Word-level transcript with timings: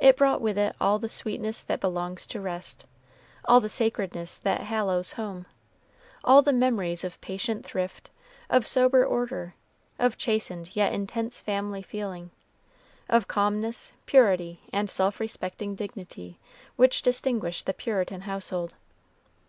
It 0.00 0.16
brought 0.16 0.40
with 0.40 0.58
it 0.58 0.74
all 0.80 0.98
the 0.98 1.08
sweetness 1.08 1.62
that 1.62 1.78
belongs 1.78 2.26
to 2.26 2.40
rest, 2.40 2.84
all 3.44 3.60
the 3.60 3.68
sacredness 3.68 4.36
that 4.40 4.62
hallows 4.62 5.12
home, 5.12 5.46
all 6.24 6.42
the 6.42 6.52
memories 6.52 7.04
of 7.04 7.20
patient 7.20 7.64
thrift, 7.64 8.10
of 8.50 8.66
sober 8.66 9.06
order, 9.06 9.54
of 10.00 10.18
chastened 10.18 10.74
yet 10.74 10.92
intense 10.92 11.40
family 11.40 11.80
feeling, 11.80 12.32
of 13.08 13.28
calmness, 13.28 13.92
purity, 14.04 14.58
and 14.72 14.90
self 14.90 15.20
respecting 15.20 15.76
dignity 15.76 16.40
which 16.74 17.00
distinguish 17.00 17.62
the 17.62 17.72
Puritan 17.72 18.22
household. 18.22 18.74